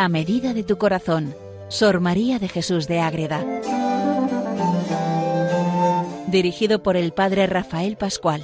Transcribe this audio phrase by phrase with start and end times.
[0.00, 1.34] A medida de tu corazón,
[1.68, 3.44] Sor María de Jesús de Ágreda.
[6.26, 8.42] Dirigido por el Padre Rafael Pascual.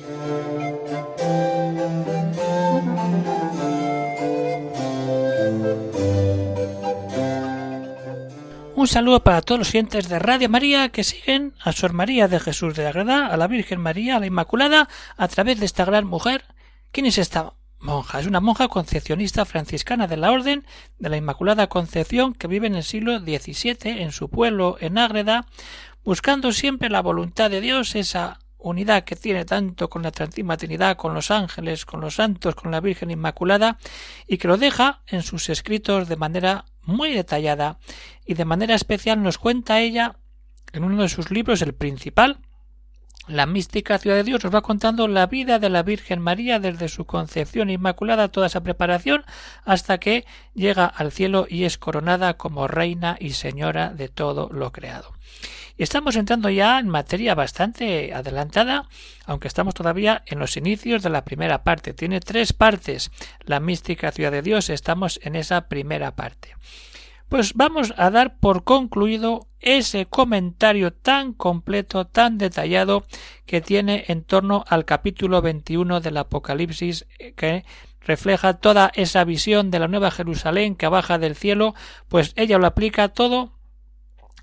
[8.74, 12.38] Un saludo para todos los oyentes de Radio María que siguen a Sor María de
[12.38, 16.06] Jesús de Ágreda, a la Virgen María, a la Inmaculada, a través de esta gran
[16.06, 16.44] mujer.
[16.92, 17.54] ¿Quién es esta
[17.86, 18.20] monja.
[18.20, 20.66] Es una monja concepcionista franciscana de la Orden
[20.98, 25.46] de la Inmaculada Concepción que vive en el siglo XVII en su pueblo, en Ágreda,
[26.04, 30.96] buscando siempre la voluntad de Dios, esa unidad que tiene tanto con la Santísima Trinidad,
[30.96, 33.78] con los ángeles, con los santos, con la Virgen Inmaculada,
[34.26, 37.78] y que lo deja en sus escritos de manera muy detallada,
[38.26, 40.16] y de manera especial nos cuenta ella
[40.72, 42.40] en uno de sus libros, el principal,
[43.28, 46.88] la mística ciudad de Dios nos va contando la vida de la Virgen María desde
[46.88, 49.24] su concepción inmaculada, toda esa preparación,
[49.64, 50.24] hasta que
[50.54, 55.12] llega al cielo y es coronada como reina y señora de todo lo creado.
[55.78, 58.88] Y estamos entrando ya en materia bastante adelantada,
[59.26, 61.92] aunque estamos todavía en los inicios de la primera parte.
[61.92, 63.10] Tiene tres partes.
[63.40, 66.56] La mística ciudad de Dios, estamos en esa primera parte.
[67.28, 73.04] Pues vamos a dar por concluido ese comentario tan completo, tan detallado
[73.46, 77.64] que tiene en torno al capítulo 21 del Apocalipsis eh, que
[78.00, 81.74] refleja toda esa visión de la Nueva Jerusalén que baja del cielo,
[82.08, 83.52] pues ella lo aplica todo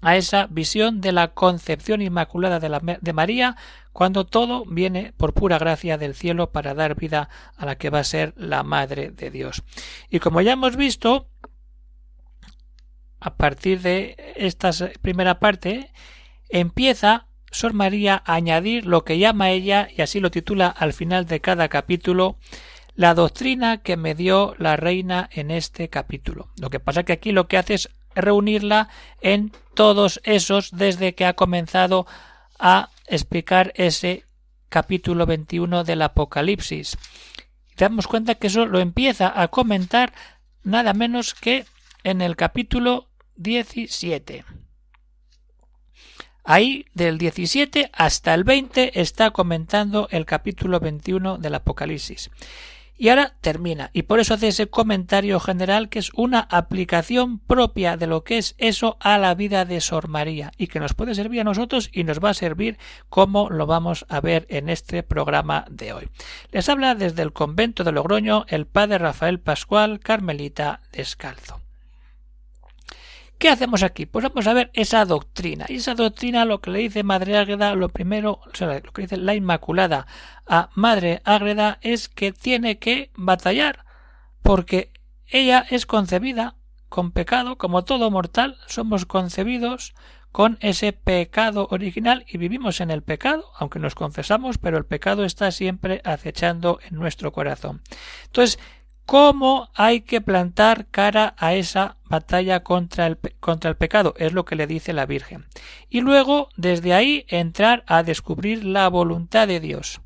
[0.02, 3.56] a esa visión de la concepción inmaculada de, de, María,
[3.94, 8.00] cuando todo viene por pura gracia del cielo para dar vida a la que va
[8.00, 9.64] a ser la Madre de Dios.
[10.10, 11.30] Y como ya hemos visto,
[13.24, 14.72] a partir de esta
[15.02, 15.92] primera parte,
[16.50, 21.26] empieza Sor María a añadir lo que llama ella, y así lo titula al final
[21.26, 22.38] de cada capítulo,
[22.96, 26.50] la doctrina que me dio la reina en este capítulo.
[26.60, 28.90] Lo que pasa que aquí lo que hace es reunirla
[29.22, 32.06] en todos esos desde que ha comenzado
[32.60, 34.26] a explicar ese
[34.68, 36.98] capítulo 21 del Apocalipsis.
[37.78, 40.14] damos cuenta que eso lo empieza a comentar
[40.64, 41.66] nada menos que
[42.04, 44.46] en el capítulo 17.
[46.44, 52.30] Ahí, del 17 hasta el 20, está comentando el capítulo 21 del Apocalipsis.
[52.96, 57.98] Y ahora termina, y por eso hace ese comentario general que es una aplicación propia
[57.98, 61.16] de lo que es eso a la vida de Sor María, y que nos puede
[61.16, 62.78] servir a nosotros y nos va a servir
[63.10, 66.10] como lo vamos a ver en este programa de hoy.
[66.52, 71.63] Les habla desde el convento de Logroño el padre Rafael Pascual, Carmelita Descalzo.
[73.44, 74.06] ¿Qué hacemos aquí?
[74.06, 75.66] Pues vamos a ver esa doctrina.
[75.68, 79.02] Y esa doctrina lo que le dice Madre Ágreda, lo primero, o sea, lo que
[79.02, 80.08] dice la Inmaculada
[80.48, 83.84] a Madre Ágreda es que tiene que batallar,
[84.44, 84.94] porque
[85.28, 86.56] ella es concebida
[86.88, 89.94] con pecado, como todo mortal, somos concebidos
[90.32, 95.26] con ese pecado original y vivimos en el pecado, aunque nos confesamos, pero el pecado
[95.26, 97.82] está siempre acechando en nuestro corazón.
[98.24, 98.58] Entonces,
[99.06, 104.46] cómo hay que plantar cara a esa batalla contra el, contra el pecado, es lo
[104.46, 105.46] que le dice la Virgen.
[105.90, 110.02] Y luego, desde ahí, entrar a descubrir la voluntad de Dios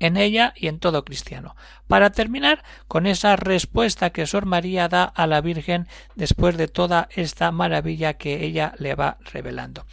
[0.00, 1.56] en ella y en todo cristiano.
[1.86, 7.08] Para terminar con esa respuesta que Sor María da a la Virgen después de toda
[7.14, 9.86] esta maravilla que ella le va revelando.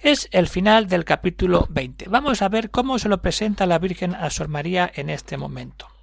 [0.00, 2.06] Es el final del capítulo 20.
[2.08, 5.93] Vamos a ver cómo se lo presenta la Virgen a Sor María en este momento.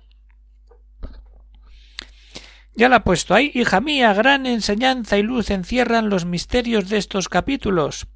[2.74, 3.52] Ya la ha puesto ahí.
[3.54, 8.08] Hija mía, gran enseñanza y luz encierran los misterios de estos capítulos,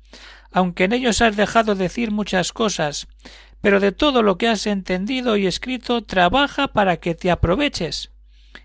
[0.52, 3.08] aunque en ellos has dejado decir muchas cosas,
[3.62, 8.12] pero de todo lo que has entendido y escrito trabaja para que te aproveches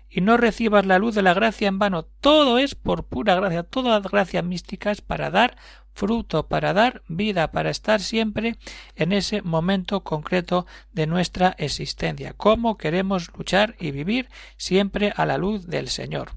[0.09, 2.03] y no recibas la luz de la gracia en vano.
[2.03, 5.57] Todo es por pura gracia, todas las gracias místicas para dar
[5.93, 8.55] fruto, para dar vida, para estar siempre
[8.95, 12.33] en ese momento concreto de nuestra existencia.
[12.33, 16.31] Cómo queremos luchar y vivir siempre a la luz del Señor.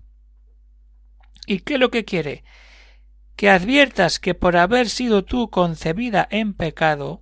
[1.46, 2.44] ¿Y qué es lo que quiere?
[3.36, 7.20] Que adviertas que por haber sido tú concebida en pecado,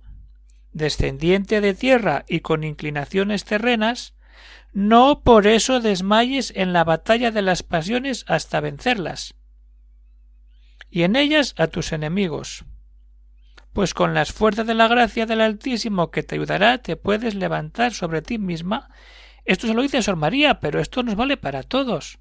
[0.71, 4.13] descendiente de tierra y con inclinaciones terrenas,
[4.73, 9.35] no por eso desmayes en la batalla de las pasiones hasta vencerlas,
[10.93, 12.65] y en ellas a tus enemigos.
[13.73, 17.93] Pues con las fuerzas de la gracia del Altísimo que te ayudará te puedes levantar
[17.93, 18.89] sobre ti misma.
[19.43, 22.19] Esto se lo dice Sor María, pero esto nos vale para todos.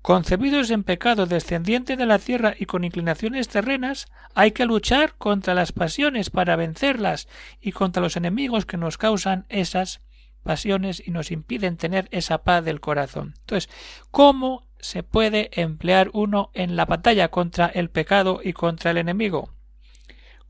[0.00, 5.52] Concebidos en pecado, descendiente de la tierra y con inclinaciones terrenas, hay que luchar contra
[5.52, 7.28] las pasiones para vencerlas
[7.60, 10.00] y contra los enemigos que nos causan esas
[10.42, 13.34] pasiones y nos impiden tener esa paz del corazón.
[13.40, 13.70] Entonces,
[14.10, 19.54] ¿cómo se puede emplear uno en la batalla contra el pecado y contra el enemigo?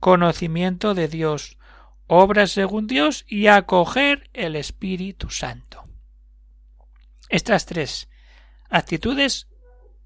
[0.00, 1.58] Conocimiento de Dios,
[2.06, 5.84] obras según Dios y acoger el Espíritu Santo.
[7.28, 8.08] Estas tres
[8.68, 9.48] actitudes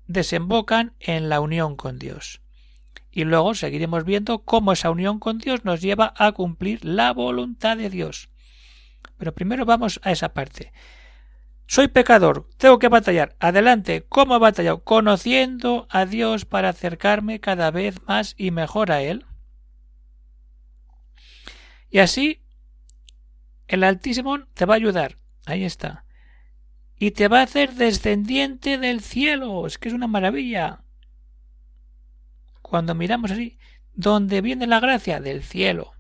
[0.06, 2.40] desembocan en la unión con Dios.
[3.10, 7.76] Y luego seguiremos viendo cómo esa unión con Dios nos lleva a cumplir la voluntad
[7.76, 8.28] de Dios.
[9.18, 10.72] Pero primero vamos a esa parte.
[11.66, 13.34] Soy pecador, tengo que batallar.
[13.40, 14.84] Adelante, ¿cómo he batallado?
[14.84, 19.26] Conociendo a Dios para acercarme cada vez más y mejor a Él.
[21.90, 22.42] Y así
[23.66, 25.18] el Altísimo te va a ayudar.
[25.44, 26.04] Ahí está.
[26.98, 29.66] Y te va a hacer descendiente del cielo.
[29.66, 30.84] Es que es una maravilla.
[32.62, 33.58] Cuando miramos así,
[33.92, 35.20] ¿dónde viene la gracia?
[35.20, 35.95] Del cielo.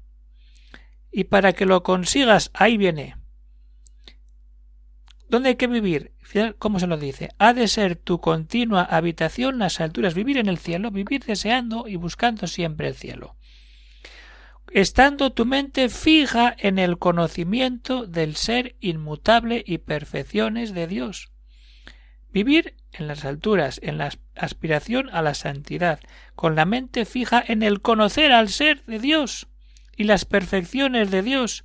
[1.16, 3.16] Y para que lo consigas, ahí viene.
[5.30, 6.12] ¿Dónde hay que vivir?
[6.58, 7.30] ¿Cómo se lo dice?
[7.38, 11.96] Ha de ser tu continua habitación las alturas, vivir en el cielo, vivir deseando y
[11.96, 13.34] buscando siempre el cielo.
[14.70, 21.32] Estando tu mente fija en el conocimiento del ser inmutable y perfecciones de Dios.
[22.30, 25.98] Vivir en las alturas, en la aspiración a la santidad,
[26.34, 29.48] con la mente fija en el conocer al ser de Dios
[29.96, 31.64] y las perfecciones de Dios,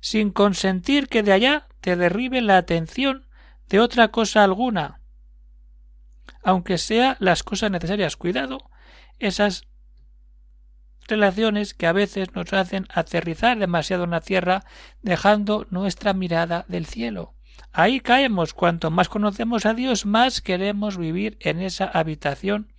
[0.00, 3.26] sin consentir que de allá te derribe la atención
[3.68, 5.00] de otra cosa alguna,
[6.42, 8.16] aunque sea las cosas necesarias.
[8.16, 8.70] Cuidado,
[9.18, 9.64] esas
[11.06, 14.64] relaciones que a veces nos hacen aterrizar demasiado en la tierra,
[15.02, 17.34] dejando nuestra mirada del cielo.
[17.72, 18.54] Ahí caemos.
[18.54, 22.72] Cuanto más conocemos a Dios, más queremos vivir en esa habitación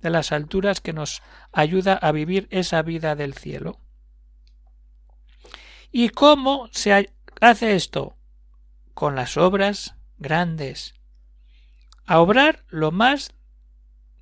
[0.00, 1.22] de las alturas que nos
[1.52, 3.80] ayuda a vivir esa vida del cielo.
[5.98, 7.08] ¿Y cómo se
[7.40, 8.18] hace esto?
[8.92, 10.94] Con las obras grandes.
[12.04, 13.32] A obrar lo más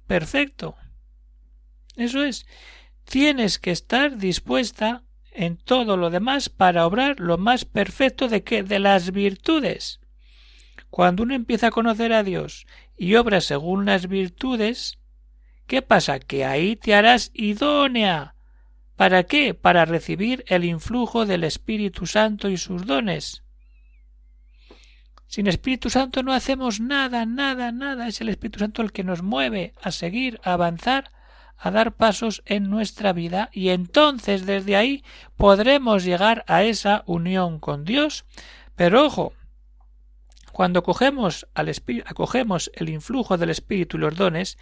[0.07, 0.77] perfecto.
[1.97, 2.47] Eso es.
[3.03, 8.63] Tienes que estar dispuesta en todo lo demás para obrar lo más perfecto de que
[8.63, 9.99] de las virtudes.
[10.91, 15.01] Cuando uno empieza a conocer a Dios y obra según las virtudes,
[15.67, 16.21] ¿qué pasa?
[16.21, 18.34] Que ahí te harás idónea
[18.97, 19.55] ¿Para qué?
[19.55, 23.43] Para recibir el influjo del Espíritu Santo y sus dones.
[25.27, 28.07] Sin Espíritu Santo no hacemos nada, nada, nada.
[28.07, 31.11] Es el Espíritu Santo el que nos mueve a seguir, a avanzar,
[31.57, 35.03] a dar pasos en nuestra vida y entonces desde ahí
[35.37, 38.25] podremos llegar a esa unión con Dios.
[38.77, 39.33] Pero ojo,
[40.53, 41.73] cuando cogemos, al
[42.07, 44.57] acogemos el influjo del Espíritu y los dones,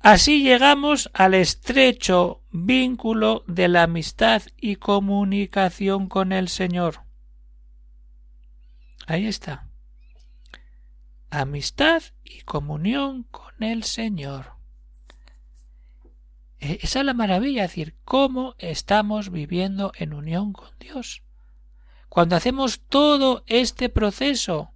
[0.00, 7.02] Así llegamos al estrecho vínculo de la amistad y comunicación con el Señor.
[9.06, 9.68] Ahí está.
[11.30, 14.52] Amistad y comunión con el Señor.
[16.60, 21.22] E, esa es la maravilla, es decir, cómo estamos viviendo en unión con Dios.
[22.08, 24.72] Cuando hacemos todo este proceso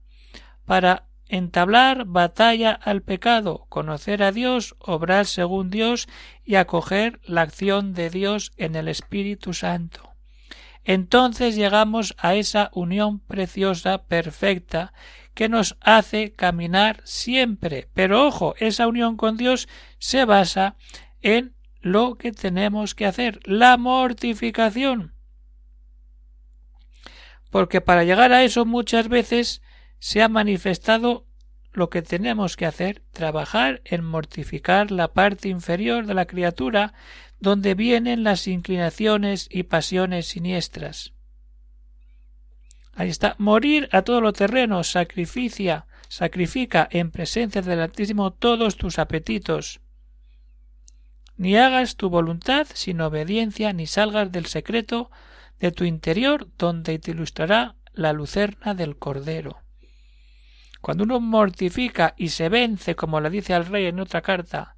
[0.64, 6.06] para entablar batalla al pecado, conocer a Dios, obrar según Dios
[6.44, 10.12] y acoger la acción de Dios en el Espíritu Santo.
[10.84, 14.92] Entonces llegamos a esa unión preciosa, perfecta,
[15.32, 17.88] que nos hace caminar siempre.
[17.94, 19.68] Pero ojo, esa unión con Dios
[19.98, 20.76] se basa
[21.22, 25.14] en lo que tenemos que hacer, la mortificación.
[27.50, 29.62] Porque para llegar a eso muchas veces
[30.02, 31.28] se ha manifestado
[31.72, 36.92] lo que tenemos que hacer, trabajar en mortificar la parte inferior de la criatura
[37.38, 41.12] donde vienen las inclinaciones y pasiones siniestras.
[42.94, 48.98] Ahí está, morir a todo lo terreno, sacrificia, sacrifica en presencia del Altísimo todos tus
[48.98, 49.80] apetitos.
[51.36, 55.12] Ni hagas tu voluntad sin obediencia, ni salgas del secreto
[55.60, 59.62] de tu interior, donde te ilustrará la lucerna del Cordero.
[60.82, 64.76] Cuando uno mortifica y se vence, como le dice al rey en otra carta,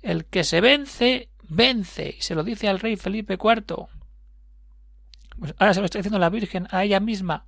[0.00, 3.88] el que se vence, vence, y se lo dice al rey Felipe IV.
[5.38, 7.44] Pues ahora se lo está diciendo la Virgen a ella misma.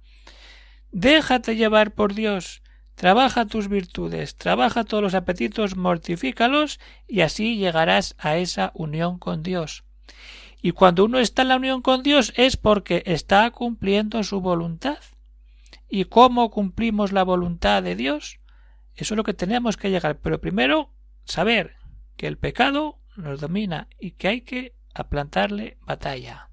[0.92, 2.62] Déjate llevar por Dios,
[2.96, 9.42] trabaja tus virtudes, trabaja todos los apetitos, mortifícalos, y así llegarás a esa unión con
[9.42, 9.84] Dios.
[10.60, 14.98] Y cuando uno está en la unión con Dios es porque está cumpliendo su voluntad
[15.88, 18.40] y cómo cumplimos la voluntad de Dios,
[18.94, 20.18] eso es lo que tenemos que llegar.
[20.20, 20.90] Pero primero,
[21.24, 21.76] saber
[22.16, 26.50] que el pecado nos domina y que hay que aplantarle batalla.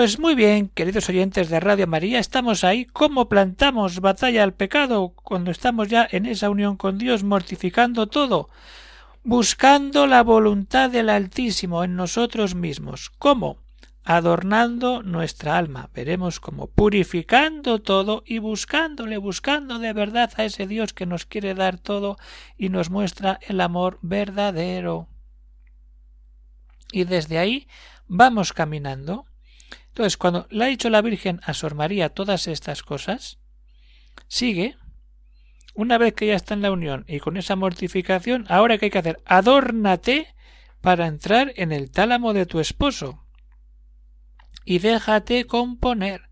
[0.00, 2.86] Pues muy bien, queridos oyentes de Radio María, estamos ahí.
[2.86, 8.48] ¿Cómo plantamos batalla al pecado cuando estamos ya en esa unión con Dios, mortificando todo?
[9.24, 13.10] Buscando la voluntad del Altísimo en nosotros mismos.
[13.18, 13.58] ¿Cómo?
[14.02, 15.90] adornando nuestra alma.
[15.92, 21.54] Veremos cómo purificando todo y buscándole, buscando de verdad a ese Dios que nos quiere
[21.54, 22.16] dar todo
[22.56, 25.08] y nos muestra el amor verdadero.
[26.90, 27.68] Y desde ahí
[28.08, 29.26] vamos caminando.
[29.90, 33.38] Entonces, cuando le ha dicho la Virgen a Sor María todas estas cosas,
[34.28, 34.76] sigue.
[35.74, 38.90] Una vez que ya está en la unión y con esa mortificación, ahora que hay
[38.90, 40.34] que hacer, adórnate
[40.80, 43.26] para entrar en el tálamo de tu esposo
[44.64, 46.30] y déjate componer.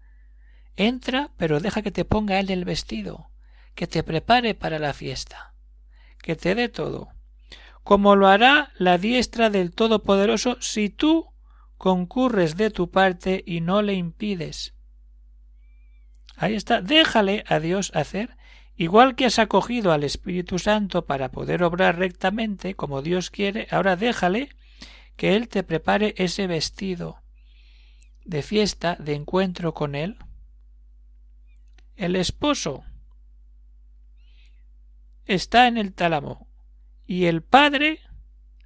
[0.77, 3.31] Entra, pero deja que te ponga él el vestido,
[3.75, 5.55] que te prepare para la fiesta,
[6.23, 7.09] que te dé todo,
[7.83, 11.28] como lo hará la diestra del Todopoderoso si tú
[11.79, 14.75] concurres de tu parte y no le impides.
[16.37, 18.37] Ahí está, déjale a Dios hacer,
[18.77, 23.97] igual que has acogido al Espíritu Santo para poder obrar rectamente como Dios quiere, ahora
[23.97, 24.51] déjale
[25.17, 27.23] que Él te prepare ese vestido,
[28.29, 30.19] de fiesta, de encuentro con él?
[31.97, 32.85] El esposo
[35.25, 36.47] está en el tálamo
[37.07, 38.01] y el padre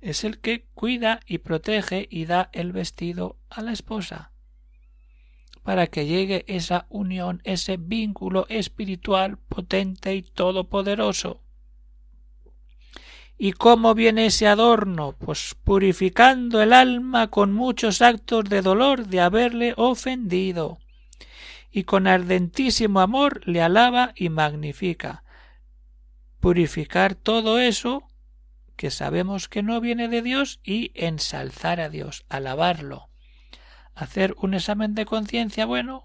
[0.02, 4.32] es el que cuida y protege y da el vestido a la esposa
[5.62, 11.40] para que llegue esa unión, ese vínculo espiritual potente y todopoderoso.
[13.38, 15.16] ¿Y cómo viene ese adorno?
[15.18, 20.78] Pues purificando el alma con muchos actos de dolor de haberle ofendido.
[21.70, 25.24] Y con ardentísimo amor le alaba y magnifica.
[26.40, 28.04] Purificar todo eso
[28.76, 33.08] que sabemos que no viene de Dios y ensalzar a Dios, alabarlo.
[33.94, 36.04] Hacer un examen de conciencia bueno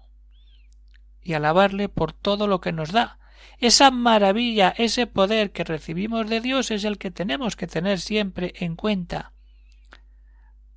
[1.22, 3.18] y alabarle por todo lo que nos da,
[3.58, 8.52] esa maravilla, ese poder que recibimos de Dios es el que tenemos que tener siempre
[8.56, 9.32] en cuenta.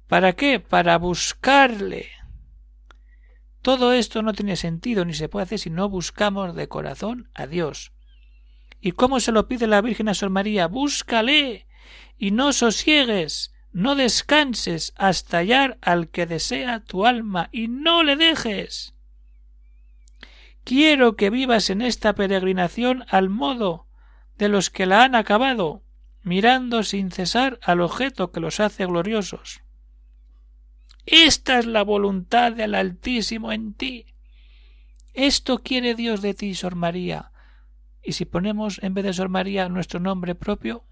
[0.07, 0.59] ¿Para qué?
[0.59, 2.09] Para buscarle.
[3.61, 7.45] Todo esto no tiene sentido ni se puede hacer si no buscamos de corazón a
[7.45, 7.93] Dios.
[8.79, 10.67] ¿Y cómo se lo pide la Virgen a Sor María?
[10.67, 11.67] Búscale
[12.21, 18.15] y no sosiegues, no descanses hasta hallar al que desea tu alma y no le
[18.15, 18.93] dejes.
[20.63, 23.87] Quiero que vivas en esta peregrinación al modo
[24.37, 25.81] de los que la han acabado,
[26.21, 29.61] mirando sin cesar al objeto que los hace gloriosos.
[31.07, 34.05] Esta es la voluntad del Altísimo en ti.
[35.15, 37.31] Esto quiere Dios de ti, Sor María.
[38.03, 40.85] Y si ponemos en vez de Sor María nuestro nombre propio,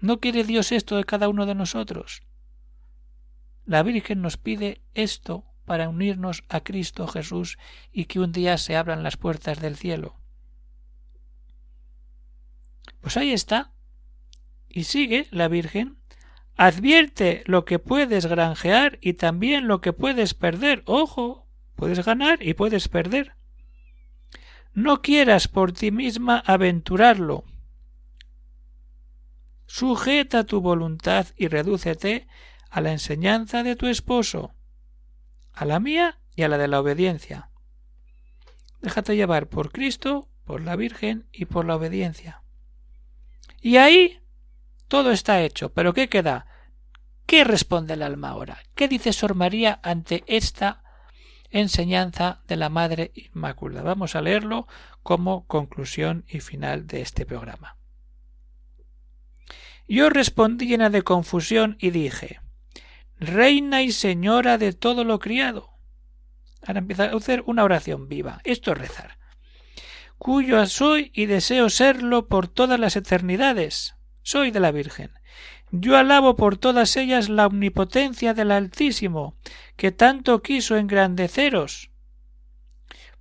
[0.00, 2.22] ¿no quiere Dios esto de cada uno de nosotros?
[3.64, 7.58] La Virgen nos pide esto para unirnos a Cristo Jesús
[7.92, 10.16] y que un día se abran las puertas del cielo.
[13.00, 13.72] Pues ahí está.
[14.68, 15.98] Y sigue la Virgen.
[16.56, 20.82] Advierte lo que puedes granjear y también lo que puedes perder.
[20.86, 23.34] Ojo, puedes ganar y puedes perder.
[24.72, 27.44] No quieras por ti misma aventurarlo.
[29.68, 32.26] Sujeta tu voluntad y redúcete
[32.70, 34.54] a la enseñanza de tu esposo
[35.52, 37.50] a la mía y a la de la obediencia.
[38.80, 42.42] Déjate llevar por Cristo, por la Virgen y por la obediencia.
[43.60, 44.20] Y ahí
[44.88, 45.72] todo está hecho.
[45.74, 46.46] Pero ¿qué queda?
[47.26, 48.58] ¿Qué responde el alma ahora?
[48.74, 50.82] ¿Qué dice Sor María ante esta
[51.50, 53.82] enseñanza de la Madre Inmaculada?
[53.82, 54.66] Vamos a leerlo
[55.02, 57.77] como conclusión y final de este programa.
[59.88, 62.40] Yo respondí llena de confusión y dije
[63.20, 65.70] reina y señora de todo lo criado.
[66.66, 68.40] Ahora empieza a hacer una oración viva.
[68.44, 69.18] Esto es rezar.
[70.18, 73.94] Cuyo soy y deseo serlo por todas las eternidades.
[74.22, 75.12] Soy de la Virgen.
[75.70, 79.36] Yo alabo por todas ellas la omnipotencia del Altísimo,
[79.76, 81.90] que tanto quiso engrandeceros.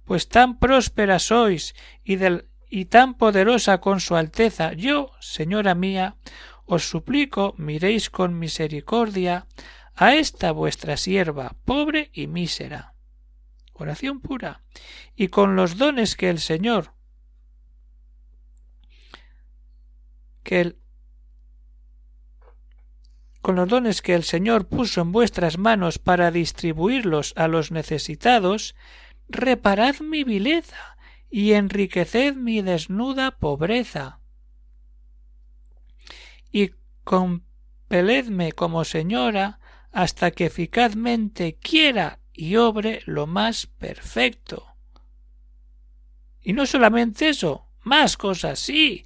[0.05, 6.15] Pues tan próspera sois y, del, y tan poderosa con su Alteza, yo, señora mía,
[6.67, 9.47] os suplico miréis con misericordia
[9.95, 12.93] a esta vuestra sierva, pobre y mísera.
[13.73, 14.61] Oración pura.
[15.15, 16.93] Y con los dones que el Señor
[20.43, 20.77] que el
[23.41, 28.75] con los dones que el Señor puso en vuestras manos para distribuirlos a los necesitados,
[29.29, 30.97] reparad mi vileza
[31.29, 34.19] y enriqueced mi desnuda pobreza.
[36.51, 36.71] Y
[37.03, 39.59] compeledme como señora
[39.91, 44.67] hasta que eficazmente quiera y obre lo más perfecto.
[46.41, 49.05] Y no solamente eso, más cosas, sí,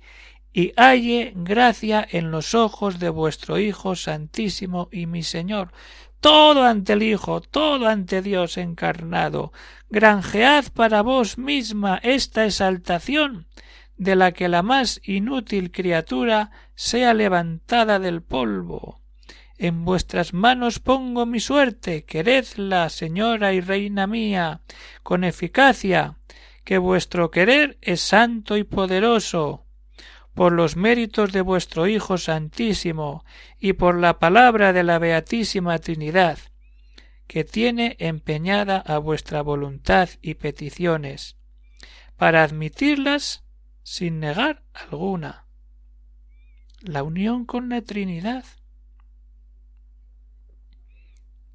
[0.53, 5.71] y halle gracia en los ojos de vuestro Hijo Santísimo y mi Señor.
[6.19, 9.53] Todo ante el Hijo, todo ante Dios encarnado.
[9.89, 13.48] Granjead para vos misma esta exaltación,
[14.01, 19.00] de la que la más inútil criatura sea levantada del polvo.
[19.60, 24.62] En vuestras manos pongo mi suerte, queredla, señora y reina mía,
[25.03, 26.17] con eficacia,
[26.63, 29.67] que vuestro querer es santo y poderoso,
[30.34, 33.23] por los méritos de vuestro Hijo Santísimo
[33.60, 36.39] y por la palabra de la Beatísima Trinidad,
[37.28, 41.38] que tiene empeñada a vuestra voluntad y peticiones,
[42.17, 43.43] para admitirlas
[43.84, 45.46] sin negar alguna.
[46.82, 48.46] La unión con la Trinidad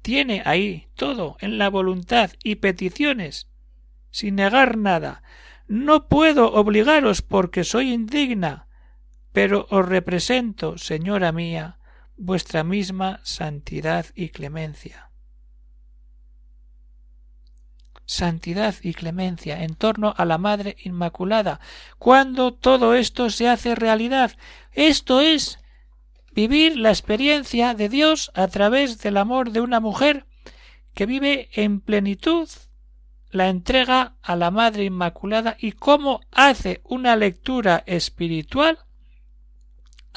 [0.01, 3.47] tiene ahí todo en la voluntad y peticiones
[4.09, 5.21] sin negar nada.
[5.67, 8.67] No puedo obligaros porque soy indigna,
[9.33, 11.77] pero os represento, señora mía,
[12.15, 15.06] vuestra misma santidad y clemencia.
[18.07, 21.59] Santidad y clemencia en torno a la Madre Inmaculada.
[21.99, 24.31] Cuando todo esto se hace realidad,
[24.71, 25.59] esto es
[26.31, 30.25] vivir la experiencia de Dios a través del amor de una mujer
[30.93, 32.49] que vive en plenitud
[33.29, 38.79] la entrega a la Madre Inmaculada y cómo hace una lectura espiritual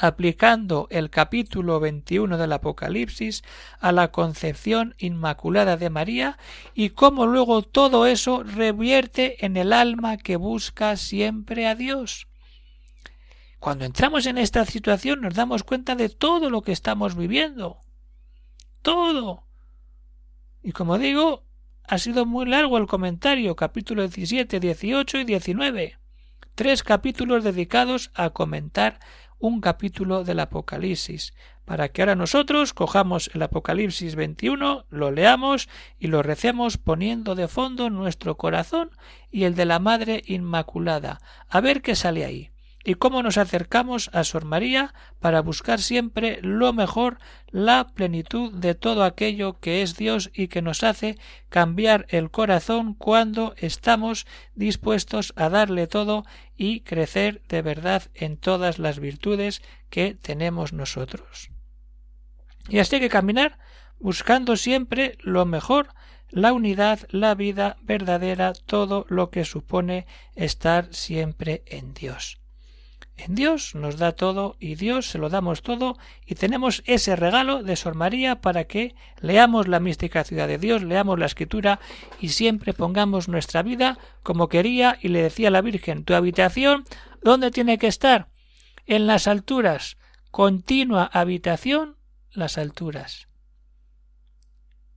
[0.01, 3.43] aplicando el capítulo 21 del Apocalipsis
[3.79, 6.39] a la concepción inmaculada de María
[6.73, 12.27] y cómo luego todo eso revierte en el alma que busca siempre a Dios.
[13.59, 17.77] Cuando entramos en esta situación nos damos cuenta de todo lo que estamos viviendo.
[18.81, 19.45] Todo.
[20.63, 21.43] Y como digo,
[21.83, 25.99] ha sido muy largo el comentario, capítulo 17, 18 y 19.
[26.55, 28.99] Tres capítulos dedicados a comentar
[29.41, 31.33] un capítulo del Apocalipsis,
[31.65, 35.67] para que ahora nosotros cojamos el Apocalipsis 21, lo leamos
[35.99, 38.91] y lo recemos poniendo de fondo nuestro corazón
[39.31, 42.50] y el de la Madre Inmaculada, a ver qué sale ahí
[42.83, 47.19] y cómo nos acercamos a Sor María para buscar siempre lo mejor,
[47.51, 51.17] la plenitud de todo aquello que es Dios y que nos hace
[51.49, 56.25] cambiar el corazón cuando estamos dispuestos a darle todo
[56.57, 61.49] y crecer de verdad en todas las virtudes que tenemos nosotros.
[62.69, 63.59] Y así hay que caminar
[63.99, 65.89] buscando siempre lo mejor,
[66.29, 72.40] la unidad, la vida verdadera, todo lo que supone estar siempre en Dios.
[73.23, 77.61] En Dios nos da todo y Dios se lo damos todo y tenemos ese regalo
[77.61, 81.79] de Sor María para que leamos la mística ciudad de Dios, leamos la escritura
[82.19, 86.83] y siempre pongamos nuestra vida como quería y le decía la Virgen, tu habitación,
[87.21, 88.29] ¿dónde tiene que estar?
[88.87, 89.97] En las alturas,
[90.31, 91.97] continua habitación,
[92.31, 93.27] las alturas.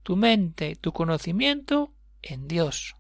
[0.03, 2.97] Tu mente, tu conocimiento en Dios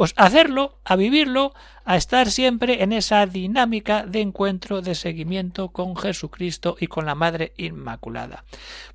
[0.00, 1.52] pues hacerlo, a vivirlo,
[1.84, 7.14] a estar siempre en esa dinámica de encuentro, de seguimiento con Jesucristo y con la
[7.14, 8.46] Madre Inmaculada.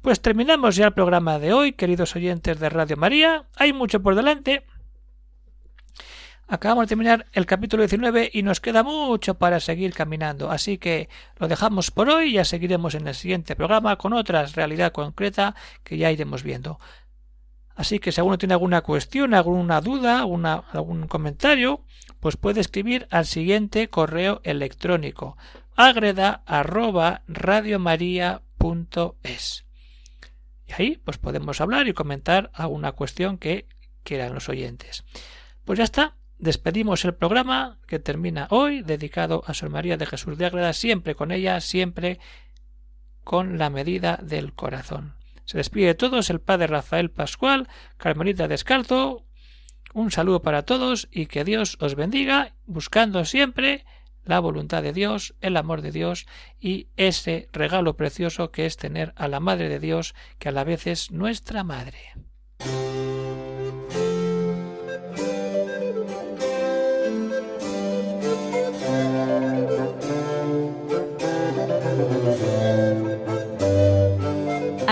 [0.02, 3.46] Pues terminamos ya el programa de hoy, queridos oyentes de Radio María.
[3.56, 4.66] Hay mucho por delante.
[6.48, 11.10] Acabamos de terminar el capítulo 19 y nos queda mucho para seguir caminando, así que
[11.38, 15.54] lo dejamos por hoy y ya seguiremos en el siguiente programa con otra realidad concreta
[15.84, 16.80] que ya iremos viendo.
[17.76, 21.82] Así que si alguno tiene alguna cuestión, alguna duda, algún comentario,
[22.20, 25.38] pues puede escribir al siguiente correo electrónico
[25.76, 27.22] agreda arroba
[29.24, 29.66] es
[30.68, 33.68] Y ahí pues podemos hablar y comentar alguna cuestión que
[34.04, 35.04] quieran los oyentes.
[35.66, 40.38] Pues ya está, despedimos el programa que termina hoy, dedicado a Sor María de Jesús
[40.38, 42.20] de Agreda, siempre con ella, siempre
[43.24, 45.16] con la medida del corazón.
[45.46, 49.26] Se despide de todos el padre Rafael Pascual, Carmelita Descalzo.
[49.94, 53.86] Un saludo para todos y que Dios os bendiga, buscando siempre
[54.26, 56.26] la voluntad de Dios, el amor de Dios
[56.60, 60.64] y ese regalo precioso que es tener a la Madre de Dios, que a la
[60.64, 62.14] vez es nuestra Madre.